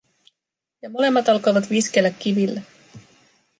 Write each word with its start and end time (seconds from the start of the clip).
Ja 0.81 0.89
molemmat 0.89 1.29
alkoivat 1.29 1.69
viskellä 1.69 2.09
kivillä. 2.11 2.61